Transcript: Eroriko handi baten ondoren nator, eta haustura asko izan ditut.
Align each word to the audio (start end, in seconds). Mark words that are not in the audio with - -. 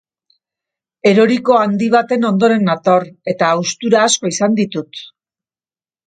Eroriko 1.09 1.57
handi 1.63 1.89
baten 1.95 2.25
ondoren 2.29 2.65
nator, 2.69 3.05
eta 3.33 3.49
haustura 3.57 4.01
asko 4.07 4.31
izan 4.37 4.57
ditut. 4.61 5.03